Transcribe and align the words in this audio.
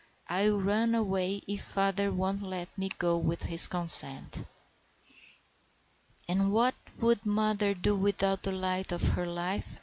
"I'll 0.29 0.59
run 0.59 0.95
away 0.95 1.43
if 1.47 1.61
father 1.63 2.11
won't 2.11 2.41
let 2.41 2.75
me 2.75 2.89
go 2.97 3.17
with 3.17 3.43
his 3.43 3.67
consent." 3.67 4.45
"And 6.27 6.51
what 6.51 6.73
would 6.97 7.23
mother 7.23 7.75
do 7.75 7.95
without 7.95 8.41
the 8.41 8.51
light 8.51 8.91
of 8.91 9.03
her 9.09 9.27
life?" 9.27 9.77